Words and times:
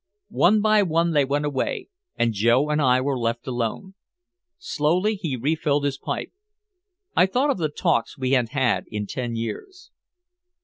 One 0.31 0.61
by 0.61 0.81
one 0.81 1.11
they 1.11 1.23
went 1.25 1.45
away, 1.45 1.89
and 2.15 2.33
Joe 2.33 2.71
and 2.71 2.81
I 2.81 3.01
were 3.01 3.19
left 3.19 3.45
alone. 3.45 3.93
Slowly 4.57 5.13
he 5.13 5.35
refilled 5.35 5.85
his 5.85 5.99
pipe. 5.99 6.31
I 7.15 7.27
thought 7.27 7.51
of 7.51 7.59
the 7.59 7.69
talks 7.69 8.17
we 8.17 8.31
had 8.31 8.49
had 8.49 8.85
in 8.87 9.05
ten 9.05 9.35
years. 9.35 9.91